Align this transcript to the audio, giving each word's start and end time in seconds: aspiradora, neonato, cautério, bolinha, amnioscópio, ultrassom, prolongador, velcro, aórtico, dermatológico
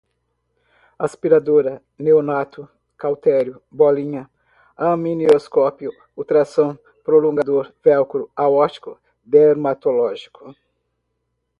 aspiradora, 0.97 1.79
neonato, 1.99 2.67
cautério, 2.97 3.61
bolinha, 3.69 4.27
amnioscópio, 4.75 5.91
ultrassom, 6.17 6.75
prolongador, 7.05 7.71
velcro, 7.83 8.27
aórtico, 8.35 8.99
dermatológico 9.23 10.55